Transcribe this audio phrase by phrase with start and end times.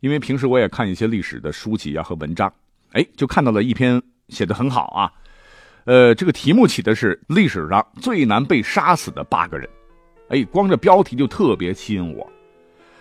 [0.00, 2.52] 因为平时我也看一些历史的书籍啊和文章，
[2.92, 5.12] 哎，就看到了一篇写的很好啊，
[5.84, 9.68] 呃，这个题目起的是历史上最难被杀死的八个人，
[10.28, 12.30] 哎，光这标题就特别吸引我。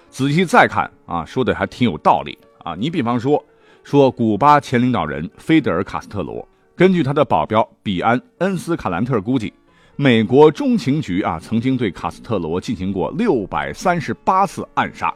[0.09, 2.73] 仔细再看啊，说的还挺有道理啊。
[2.76, 3.43] 你比方说，
[3.84, 9.54] 说古巴前领导人菲德尔·卡斯特罗，根据他的保镖比安·恩斯卡兰特估计，
[9.98, 15.13] 美国中情局啊曾经对卡斯特罗进行过六百三十八次暗杀。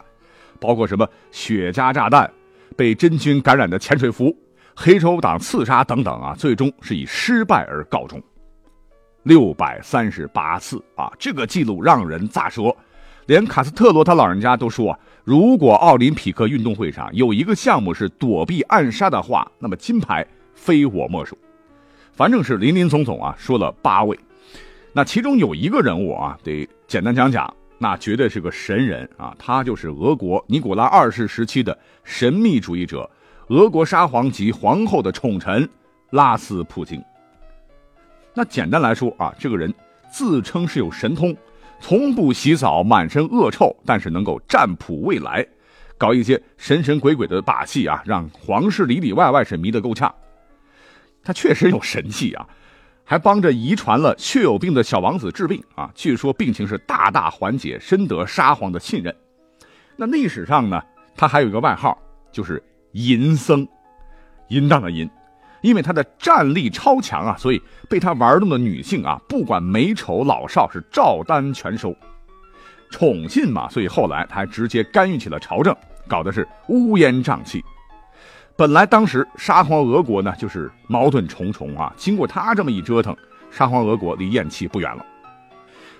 [0.62, 2.30] 包括什么雪茄炸弹、
[2.76, 4.34] 被真菌感染的潜水服、
[4.76, 8.22] 黑手党刺杀等等啊，最终是以失败而告终。
[9.24, 12.74] 六百三十八次啊，这个记录让人咋说？
[13.26, 21.36] 连卡斯特罗他老人家都说，如果奥林匹克运动会上有一个项目是躲避暗杀的话，那么金牌非我莫属。
[22.12, 24.18] 反正是林林总总啊，说了八位，
[24.92, 27.52] 那其中有一个人物啊，得简单讲讲。
[27.82, 29.34] 那绝对是个神人啊！
[29.36, 33.10] 他就是俄国尼古拉二世时期的神秘主义者，
[33.48, 35.68] 俄国沙皇及皇后的宠臣
[36.10, 37.02] 拉斯普京。
[38.34, 39.74] 那简单来说啊，这个人
[40.12, 41.36] 自称是有神通，
[41.80, 45.44] 从不洗澡，满身恶臭，但是能够占卜未来，
[45.98, 50.14] 搞一些神神鬼鬼的把戏啊，让皇室里里外外是迷得够呛。
[51.24, 52.46] 他确实有神气啊！
[53.12, 55.90] 还帮着遗传了血友病的小王子治病啊！
[55.94, 59.14] 据说病情是大大缓解，深得沙皇的信任。
[59.96, 60.82] 那历史上呢，
[61.14, 61.98] 他还有一个外号，
[62.32, 63.68] 就是淫僧，
[64.48, 65.06] 淫荡的淫。
[65.60, 71.94] 因为他的战力超强啊，所以被他玩弄的女性啊，不管美丑老少，是照单全收。
[72.88, 75.76] 宠信嘛，所以后来他还直接干预起了朝政，
[76.08, 77.62] 搞的是乌烟瘴气。
[78.54, 83.16] 本来当时沙皇俄国呢就是矛盾重重啊，经过他这么一折腾，
[83.50, 85.04] 沙皇俄国离咽气不远了。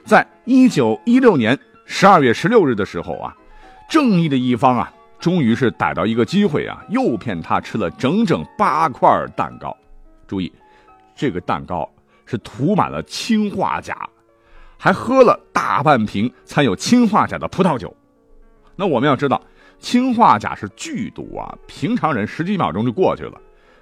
[0.05, 3.35] 在一九一六年十二月十六日的时候啊，
[3.89, 9.77] 正义的一方啊，终于是逮到一个机会啊，诱骗他吃了整整八块蛋糕。
[10.27, 10.53] 注意，
[11.17, 11.89] 这个蛋糕
[12.27, 14.09] 是涂满了氰化钾，
[14.77, 17.95] 还喝了大半瓶掺有氰化钾的葡萄酒。
[18.77, 19.41] 那我们要知道。
[19.83, 23.39] 氰化钾是剧毒啊，平常人十几秒钟就过去了，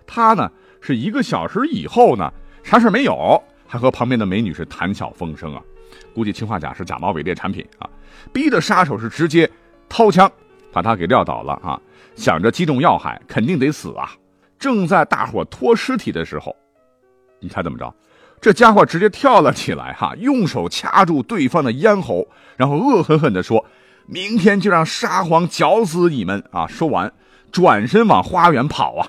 [0.06, 0.50] 他呢
[0.81, 2.33] 是一个小时以后呢，
[2.65, 5.62] 啥事没有，还和旁边的美女是谈笑风生啊。
[6.15, 7.88] 估计氰化钾是假冒伪劣产品啊，
[8.33, 9.49] 逼得杀手是直接
[9.91, 10.31] 掏枪
[10.72, 11.78] 把他给撂倒了啊，
[12.17, 14.11] 想着击中要害，肯定得死啊。
[14.59, 16.56] 正在大伙拖尸体的时候，
[17.41, 17.94] 你猜怎么着？
[18.41, 23.62] 这家伙直接跳了起来哈，用手掐住对方的咽喉，然后恶狠狠地说。
[24.12, 26.66] 明天就让沙皇绞死你们啊！
[26.66, 27.12] 说完，
[27.53, 29.06] 转身往花园跑啊！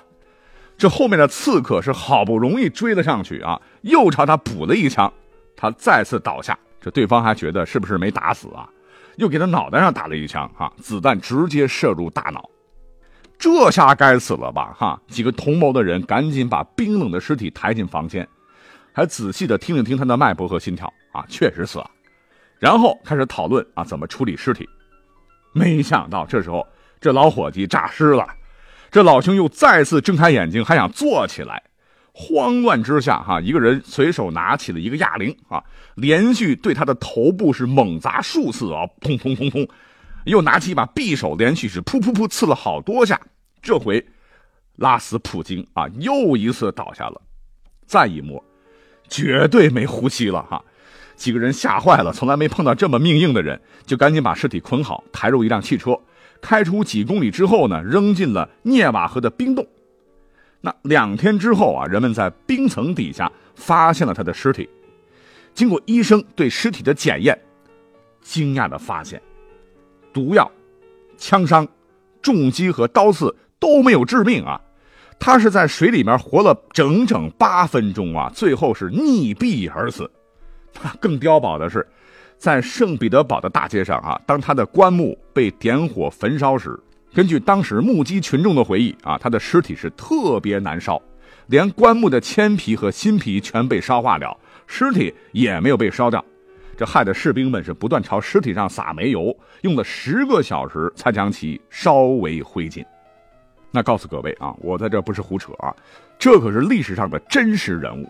[0.78, 5.12] 这后面的刺客是好不容易追了上去啊，又朝他补了一枪，
[5.56, 6.56] 他再次倒下。
[6.80, 8.68] 这对方还觉得是不是没打死啊？
[9.16, 12.48] 又给他脑袋上打了一枪，哈，子弹直接射入大脑。
[13.36, 14.72] 这下该死了吧？
[14.78, 15.00] 哈！
[15.08, 18.26] 几个同谋的人赶紧把冰冷的尸体抬进房间，
[18.92, 21.90] 还仔细的听了听他的脉搏和心跳啊，确实死了。
[22.60, 24.68] 然后开始讨论啊，怎么处理尸体。
[25.52, 26.66] 没想到这时候，
[27.00, 28.26] 这老伙计诈尸了，
[28.90, 31.62] 这老兄又再次睁开眼睛，还想坐起来。
[32.14, 35.64] 慌乱之下，哈，一个人随手拿起了一个哑铃啊，
[35.94, 39.66] 连续对他的头部是猛砸数次啊，砰砰砰砰，
[40.24, 43.18] 又拿起一把匕首，连续是噗噗噗刺了好多下。
[43.62, 44.04] 这回
[44.76, 47.20] 拉死普京啊，又一次倒下了。
[47.86, 48.42] 再一摸，
[49.08, 50.62] 绝对没呼吸了哈。
[51.22, 55.96] 几个人吓坏了，从来没碰到这么命硬的人，就赶紧把尸体捆好，抬入一辆汽车，
[56.40, 59.64] 开出几公里之后呢，扔进了涅瓦河的冰洞。
[60.60, 64.68] 那两天之后啊，人们在冰层底下发现了他的尸体。
[65.54, 67.40] 经过医生对尸体的检验，
[68.20, 69.22] 惊讶的发现，
[70.12, 70.50] 毒药、
[71.16, 71.64] 枪伤、
[72.20, 74.60] 重击和刀刺都没有致命啊！
[75.20, 80.10] 他是在水里面活了整整八分钟啊，最后是溺毙而死。
[81.00, 81.86] 更碉堡的是，
[82.38, 86.78] 在圣彼得堡的大街上啊，当他的棺木被点火焚烧时，
[87.14, 91.00] 根据当时目击群众的回忆啊，他的尸体是特别难烧，
[91.46, 94.36] 连棺木的铅皮和新皮全被烧化了，
[94.66, 96.24] 尸体也没有被烧掉。
[96.74, 102.84] 这害得士兵们是不断朝尸体上撒煤油，用了十个小时才将其烧为灰烬。
[103.70, 105.72] 那告诉各位啊，我在这不是胡扯啊，
[106.18, 108.08] 这可是历史上的真实人物。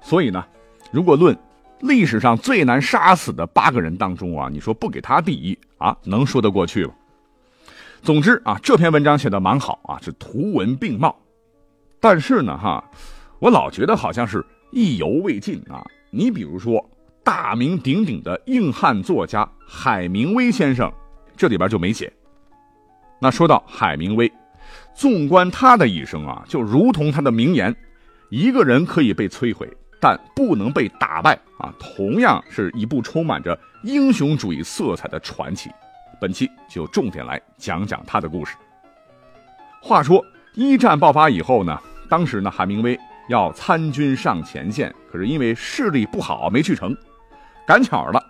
[0.00, 0.44] 所以呢，
[0.92, 1.36] 如果论
[1.80, 6.92] 历史上最难杀死的八个人当中啊，你说不给他第一啊，能说得过去吗？
[8.02, 11.14] 总之啊，这篇文章写的蛮好啊，是图文并茂。
[12.00, 12.82] 但是呢，哈，
[13.38, 15.84] 我老觉得好像是意犹未尽啊。
[16.10, 16.88] 你比如说，
[17.22, 20.90] 大名鼎鼎的硬汉作家海明威先生，
[21.36, 22.12] 这里边就没写。
[23.20, 24.30] 那说到海明威。
[24.94, 27.74] 纵观他的一生啊，就如同他的名言
[28.30, 29.68] ：“一个人可以被摧毁，
[30.00, 35.70] 但不能被打败。”啊，同样是一部充满着英雄主义色彩的传奇。
[36.20, 38.56] 本期就重点来讲讲他的故事。
[39.82, 40.24] 话说
[40.54, 42.98] 一战爆发以后呢，当时呢，海明威
[43.28, 46.96] 要参军上前线，可是因为视力不好没去成。
[47.66, 48.22] 赶巧了，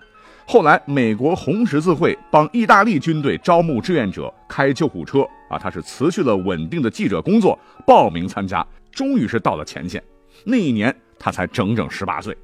[0.47, 5.27] 后来美国红十字会帮意大利军队招募志愿者开救护车。
[5.49, 10.01] 啊，他是辞去了稳定的记者工作，报名参加，终于是到了前线。
[10.45, 12.37] 那一年他才整整十八岁。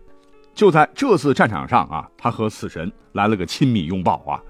[0.54, 4.40] 就在这次战场上啊，他和死神来了个亲密拥抱啊。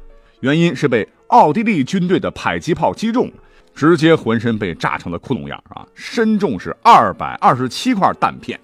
[0.40, 3.32] 原因是被奥地利军队的迫击炮击中，
[3.75, 8.61] 直接浑身被炸成了窟窿眼啊，身中是二百二十七块弹片。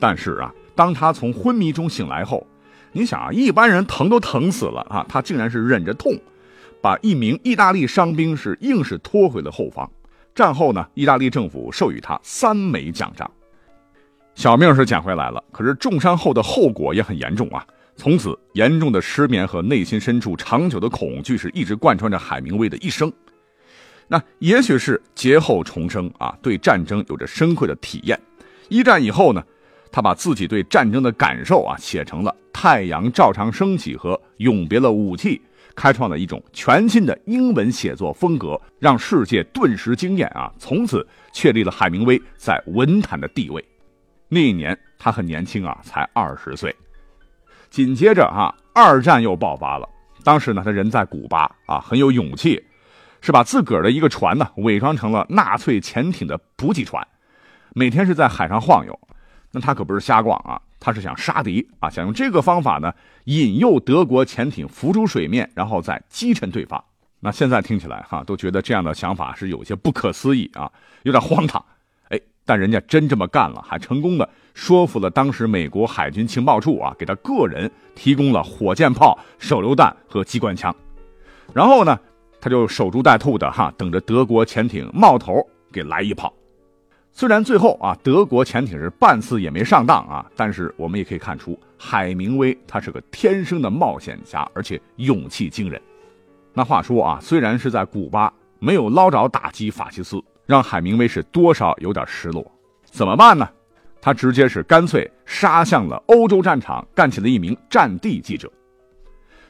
[0.00, 2.46] 但是啊，当他从昏迷中醒来后，
[2.92, 6.12] 你想啊，一般人疼都疼死了啊，他竟然是忍着痛。
[6.80, 9.88] 把一名意大利伤兵是硬是拖回了后方。
[10.34, 13.30] 战后呢，意大利政府授予他三枚奖章，
[14.34, 15.42] 小命是捡回来了。
[15.52, 17.66] 可是重伤后的后果也很严重啊！
[17.96, 23.12] 从此，严重的失眠和内心深处长久的恐惧是一直贯穿着海明威的一生。
[24.08, 28.18] 那也许是劫后重生啊，对战争有着深刻的体验。
[28.68, 29.42] 一战以后呢，
[29.90, 35.36] 他把自己对战争的感受啊写成了《太阳照常升起》和《永别了武器》。
[35.74, 40.52] 开创了一种全新的英文写作风格，让世界顿时惊艳啊！
[40.58, 43.64] 从此确立了海明威在文坛的地位。
[44.34, 46.74] 那一年他很年轻啊，才二十岁。
[47.68, 49.86] 紧接着啊，二战又爆发了。
[50.24, 52.64] 当时呢，他人在古巴啊，很有勇气，
[53.20, 57.06] 是把自个儿的一个船呢伪装成了纳粹潜艇的补给船，
[57.74, 58.98] 每天是在海上晃悠。
[59.50, 60.58] 那他可不是瞎逛啊。
[60.80, 62.90] 他是想杀敌啊，想用这个方法呢
[63.24, 66.82] 引诱德国潜艇浮出水面，然后再击沉对方。
[67.20, 71.62] 那现在听起来哈，都觉得这样的想法是有些不可思议啊，有点荒唐。
[72.44, 80.74] 但人家真这么干了，还成功的说服了当时美国海军情报处啊，给他个人提供了火箭炮、手榴弹和机关枪。
[81.54, 81.98] 然后呢，
[82.40, 86.32] 他就守株待兔的哈，等着德国潜艇冒头给来一炮。
[87.14, 95.80] 虽然最后啊，德国潜艇是半次也没上当啊，但是我们也可以看出，海明威他是个天生的冒险家，而且勇气惊人。
[96.54, 102.44] 那话说啊，虽然是在古巴没有捞着打击法西斯，让海明威是多少有点失落。
[102.84, 103.48] 怎么办呢？
[104.02, 108.52] 他直接是干脆杀向了欧洲战场，干起了一名战地记者。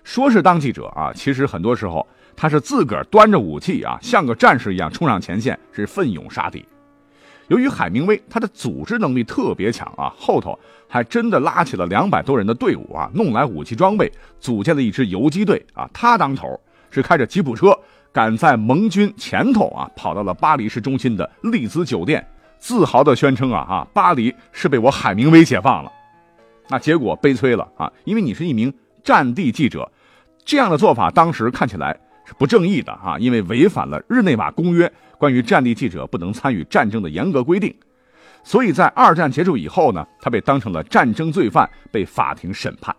[0.05, 2.07] 说是当记者啊，其实很多时候
[2.37, 6.65] 他是自个儿端着武器啊，像个战士一样冲上前线，是奋勇杀敌。
[7.49, 10.57] 由于海明威他的组织能力特别强啊，后头
[10.87, 14.09] 还真的拉起了两百多人的队伍啊，弄来武器装备，
[14.39, 15.91] 组建了一支游击队啊。
[15.93, 16.49] 他当头
[16.91, 17.77] 是开着吉普车
[18.13, 22.27] 赶在盟军前头啊，跑到了巴黎市中心的丽兹酒店，
[22.59, 25.91] 自豪地宣称啊啊，巴黎是被我海明威解放了。
[26.69, 28.73] 那结果悲催了啊，因为你是一名
[29.03, 29.91] 战地记者，
[30.45, 34.93] 这样的做法当时看起来是不正义的啊，因为违反了日内瓦公约。
[35.19, 37.73] 关于战地记者不能参与战争的严格规定，
[38.43, 42.93] 所以在二战结束以后呢，他被当成了战争罪犯，被法庭审判。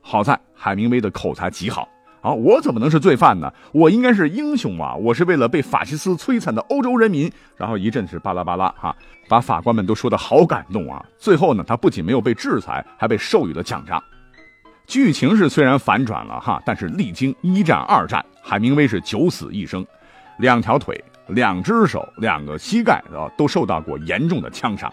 [0.00, 1.88] 好在海明威的口才极好
[2.20, 3.52] 啊，我怎么能是罪犯呢？
[3.72, 4.94] 我应该是英雄啊！
[4.94, 7.30] 我是为了被法西斯摧残的欧洲人民。
[7.56, 8.94] 然后一阵是巴拉巴拉哈，
[9.28, 11.04] 把法官们都说的好感动啊。
[11.18, 14.02] 最后呢，他不仅没有被制裁，还被授予了奖章。
[14.86, 19.86] 剧情是虽然反转了哈，但是历经一战、二战，海明威是九死一生，
[20.38, 21.02] 两条腿。
[21.28, 24.92] 两只手、两个膝盖啊，都受到过严重的枪伤。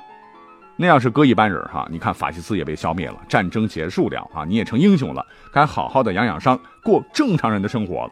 [0.80, 8.12] 那要是搁一般人哈，你看法西斯也被消灭了，战争结束了啊，你也成英雄了，该好好的养养伤，过正常人的生活了。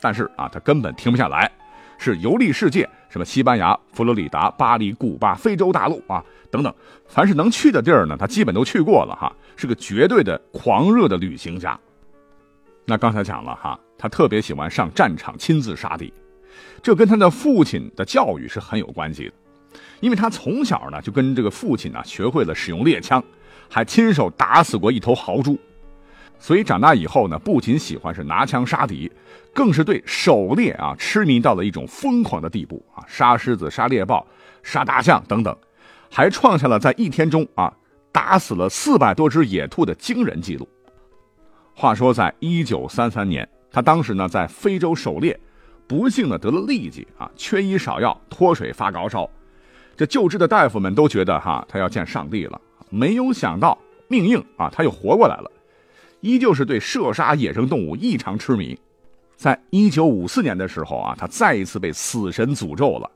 [0.00, 1.50] 但是啊，他根本停不下来，
[1.98, 6.74] 是游历世界，什么西班牙、佛罗里达、巴黎、古巴、非洲大陆啊等等，
[7.06, 11.78] 凡是能去的地儿呢，他基本都去过了哈，是个绝对的狂热的旅行家。
[12.86, 16.12] 那刚才讲了哈，他特别喜欢上战场亲自杀敌。
[16.82, 19.32] 这跟他的父亲的教育是很有关系的，
[20.02, 23.22] 因为他从小呢就跟这个父亲呢学会了使用猎枪，
[23.70, 25.56] 还亲手打死过一头豪猪，
[26.40, 29.08] 所以长大以后呢，不仅喜欢是拿枪杀敌，
[29.54, 34.26] 更是对狩猎啊痴迷到了一种疯狂的地步啊，杀狮子、杀猎豹、
[34.64, 35.56] 杀大象等等，
[36.10, 37.72] 还创下了在一天中啊
[38.10, 40.68] 打死了四百多只野兔的惊人记录。
[41.76, 45.38] 话说，在一九三三年，他当时呢在非洲狩猎，
[45.86, 49.30] 不幸的得了痢疾啊，缺医少药，脱水发高烧。
[49.96, 52.60] 这救治的大夫们都觉得哈，他要见上帝了。
[52.88, 55.50] 没有想到命硬啊，他又活过来了，
[56.20, 58.78] 依旧是对射杀野生动物异常痴迷。
[59.36, 63.10] 在一九五四年的时候啊，他再一次被死神诅咒了。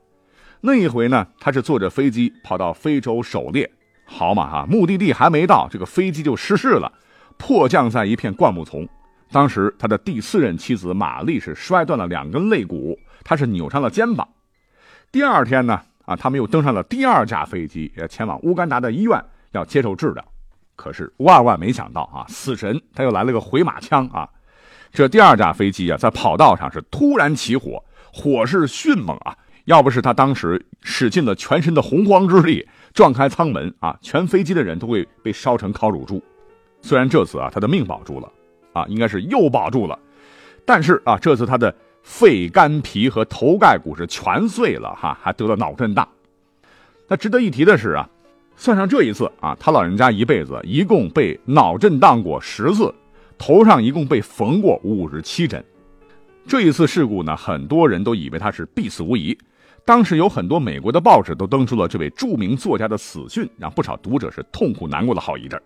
[0.61, 3.69] 那一回呢，他是坐着飞机跑到非洲狩猎，
[4.05, 6.91] 好嘛哈，目的地还没到，这个飞机就失事了。
[7.37, 8.87] 迫降在一片灌木丛，
[9.31, 14.27] 当时他的第四任妻子玛丽是摔断了两根肋骨，他是扭伤了肩膀。
[15.11, 19.21] 第二天呢，啊，他们又登上了第二架飞机，要前往乌干达的医院
[19.51, 20.25] 要接受治疗。
[20.77, 24.29] 可是万万没想到啊，死神他又来了个回马枪啊！
[24.91, 27.83] 这第二架飞机啊，在跑道上是突然起火，
[28.13, 29.35] 火势迅猛啊！
[29.65, 36.23] 要不是他当时使尽了全身的洪荒之力撞开舱门啊，全飞机的人都会被烧成烤乳猪。
[36.81, 38.31] 虽然这次啊，他的命保住了，
[38.71, 39.99] 啊，应该是又保住了，
[40.63, 41.75] 但是啊，这次他的
[42.09, 46.07] 肺、肝、脾和头盖骨是全碎了，哈，还得了脑震荡。
[47.09, 48.09] 那值得一提的是啊，
[48.55, 52.91] 算上这一次啊，他老人家一辈子一共被脑震荡过十次，
[53.37, 55.63] 头上一共被缝过五十七针。
[56.47, 59.37] 这一次事故呢，很多人都以为他是必死无疑。
[59.85, 65.61] 当时有很多美国的报纸都登出了这位著名作家的死讯，让不少读者是痛苦难过了好一阵。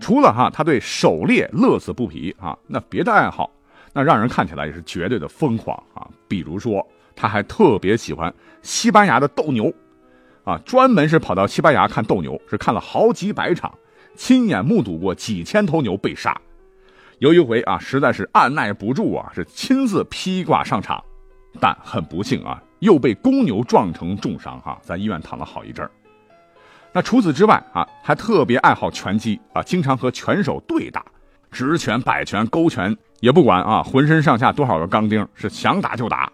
[0.00, 3.50] 除了哈，他对狩猎乐此不疲啊，那别的爱好，
[3.92, 6.08] 那让人看起来也是绝对的疯狂啊。
[6.28, 8.32] 比如说，他还特别喜欢
[8.62, 9.72] 西班牙的斗牛，
[10.44, 13.72] 啊，专门是跑到西班牙看斗牛，是看了好几百场，
[14.16, 16.40] 亲眼目睹过几千头牛被杀。
[17.18, 21.02] 有一回啊，实在是按耐不住啊，是亲自披挂上场，
[21.60, 25.90] 但很不幸啊，又被公牛撞成重伤哈，在医院躺了好一阵儿。
[26.92, 31.04] 那除此之外啊，还特别爱好拳击啊，经常和拳手对打，
[31.50, 36.30] 直拳、摆拳、勾拳也不管啊，浑身上下多少个钢钉，是想打就打。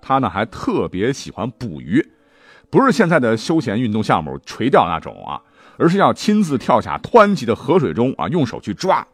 [0.00, 2.04] 他呢还特别喜欢捕鱼，
[2.70, 5.40] 不是现在的休闲运动项目垂钓那种啊，
[5.78, 9.06] 而是要亲自跳下湍急的河水中啊，用手去抓。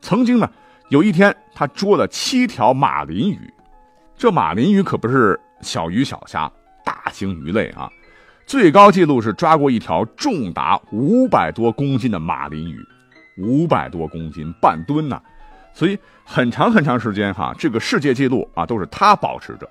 [0.00, 0.48] 曾经呢，
[0.90, 3.52] 有一天他捉了七条马林鱼，
[4.16, 6.48] 这马林鱼可不是小鱼小虾，
[6.84, 7.90] 大型鱼类啊。
[8.46, 12.78] 最高纪录是抓过一条重达五百多公斤的马林鱼，
[13.38, 15.20] 五百多公斤，半吨呢！
[15.76, 19.68] 所以很长很长时间哈，这个世界纪录啊都是他保持着。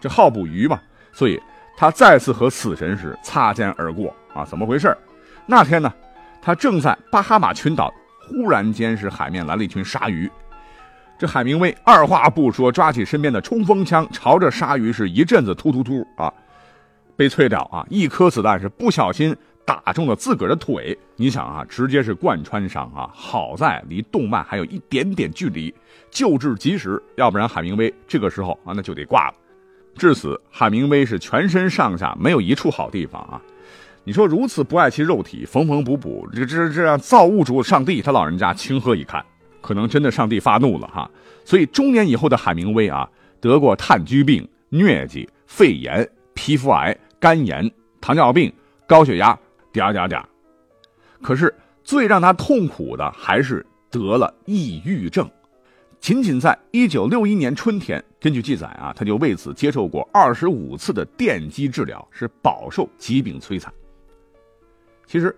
[0.00, 0.80] 这好捕鱼嘛，
[1.12, 1.38] 所以
[1.76, 4.46] 他再次和死神是擦肩而过啊！
[4.46, 4.96] 怎么回事？
[5.44, 5.92] 那天呢，
[6.40, 7.92] 他正在巴哈马群岛，
[8.26, 10.30] 忽然间是海面来了一群鲨鱼，
[11.18, 16.32] 这海明威二话不说，抓起身边的冲锋枪，朝着鲨鱼是一阵子突突突啊！
[17.14, 17.84] 悲催了啊！
[17.90, 19.36] 一颗子弹是不小心
[19.70, 23.08] 打中了自个儿的腿，你想啊，直接是贯穿伤啊！
[23.14, 25.72] 好在离动脉还有一点点距离，
[26.10, 29.34] 救治及时，要不然海明威这个时候啊那就得挂了。
[29.96, 33.40] 至此，海明威是全身上下没有一处好地方啊！
[34.02, 39.24] 你说如此不爱其肉体，缝缝补补，这这这样造物主上帝他老人家情何以堪？
[39.60, 41.08] 可能真的上帝发怒了哈！
[41.44, 43.08] 所以中年以后的海明威啊，
[43.40, 46.96] 得过炭疽病、疟疾、肺炎、皮肤癌。
[47.20, 48.50] 肝炎、糖尿病、
[48.88, 49.38] 高血压，
[49.72, 50.22] 点点点。
[51.22, 55.30] 可是最让他痛苦的还是得了抑郁症。
[55.98, 63.70] 仅仅在一九六一年春天，根据记载啊，他就为此接受过二十五次的电击治疗，是饱受疾病摧残。
[65.06, 65.36] 其实，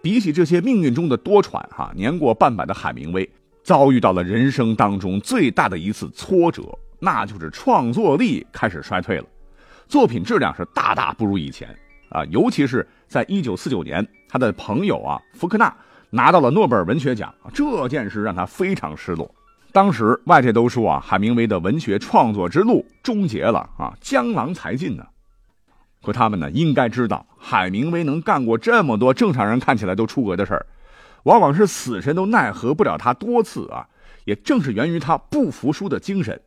[0.00, 3.28] 比起这些命运中的多舛，哈，年过半百的海明威
[3.64, 6.62] 遭遇到了人生当中最大的一次挫折，
[7.00, 9.26] 那就是创作力开始衰退了。
[9.88, 11.76] 作品质量是大大不如以前
[12.14, 15.74] 啊，尤其是在一九四九年，他的朋友啊福克纳
[16.10, 19.28] 拿到了诺贝尔文学奖，这件事让他非常失落。
[19.72, 25.04] 当时外界都说啊，海明威的文学创作之路终结了啊，江郎才尽呢。
[26.04, 30.64] 可他们呢，应该知道，海明威能干过这么多正常人看起来都出格的事儿，
[31.24, 33.88] 往往是死神都奈何不了他多次啊。
[34.24, 36.40] 也正是源于他不服输的精神。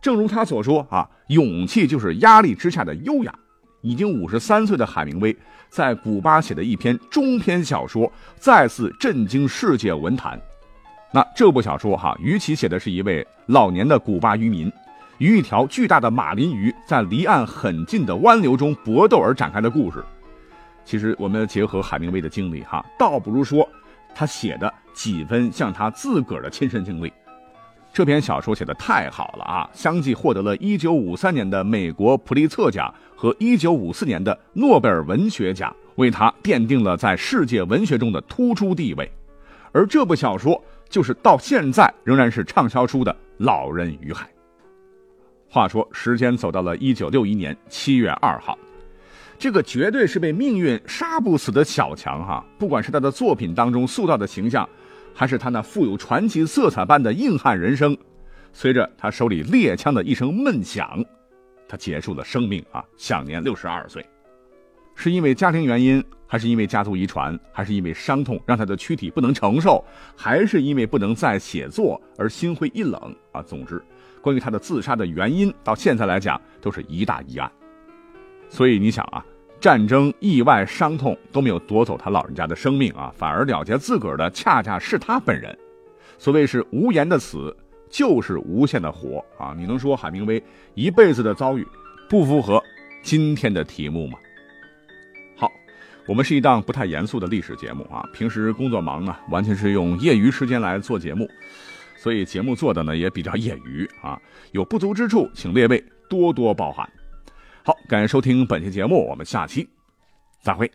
[0.00, 3.32] 正如他所说啊，勇气就是压力之下的优雅。
[3.80, 5.36] 已经五十三岁的海明威，
[5.68, 10.40] 在古巴写的一篇中篇小说，再次震惊世界文坛。
[11.12, 14.70] 那这部小说哈，与其写的是一位老年的古巴渔民
[15.18, 20.04] 与一条巨大的马林鱼在离岸很近的湾流中搏斗而展开的故事，
[20.84, 23.66] 其实我们结合海明威的经历哈，倒不如说
[24.14, 27.12] 他写的几分像他自个儿的亲身经历。
[27.92, 39.10] 这篇小说写的太好了啊，相继获得了1953年的美国普利策奖和1954年的诺贝尔文学奖，为他奠定了在世界文学中的突出地位。
[39.72, 44.26] 而这部小说就是到现在仍然是畅销书的《老人与海》。
[45.50, 48.56] 话说，时间走到了1961年7月2号，
[49.38, 54.68] 这个绝对是被命运杀不死的小强哈，不管是他的作品当中塑造的形象。
[55.18, 57.98] 还是他那富有传奇色彩般的硬汉人生，
[58.52, 61.04] 随着他手里猎枪的一声闷响，
[61.66, 64.06] 他结束了生命啊，享年六十二岁。
[64.94, 69.84] 是因为家庭原因，还是因为家族遗传，还是因为伤痛让他的躯体不能承受，
[70.16, 73.42] 还是因为不能再写作而心灰意冷啊？
[73.42, 73.82] 总之，
[74.22, 77.50] 关于他的自杀的原因，到现在来讲都是一大疑案。
[78.48, 79.26] 所以你想啊。
[79.60, 85.56] 战争、意外、伤痛都没有夺走他老人家的生命啊，反而了结自个儿的恰恰是他本人。
[86.16, 87.56] 所谓是无言的死，
[87.88, 89.54] 就是无限的活啊！
[89.56, 90.42] 你能说海明威
[90.74, 91.66] 一辈子的遭遇
[92.08, 92.62] 不符合
[93.02, 94.18] 今天的题目吗？
[95.36, 95.50] 好，
[96.06, 101.28] 我们是一档不太严肃的历史节目啊，平时工作忙呢，完全是用业余时间来做节目，
[101.96, 104.20] 所以节目做的呢也比较业余啊，
[104.52, 106.88] 有不足之处，请列位多多包涵。
[107.68, 109.68] 好，感谢收听本期节目，我们下期
[110.40, 110.72] 再会。